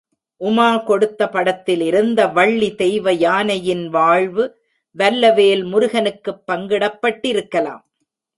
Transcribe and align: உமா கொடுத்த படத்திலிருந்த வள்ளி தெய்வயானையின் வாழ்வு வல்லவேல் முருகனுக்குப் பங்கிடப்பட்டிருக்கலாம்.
உமா 0.37 0.77
கொடுத்த 0.77 1.29
படத்திலிருந்த 1.29 2.27
வள்ளி 2.33 2.69
தெய்வயானையின் 2.71 3.85
வாழ்வு 3.87 4.45
வல்லவேல் 4.97 5.63
முருகனுக்குப் 5.63 6.51
பங்கிடப்பட்டிருக்கலாம். 6.51 7.83